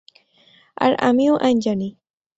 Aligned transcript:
আর 0.77 0.91
আমিও 1.01 1.33
আইন 1.37 1.57
জানি। 1.59 1.89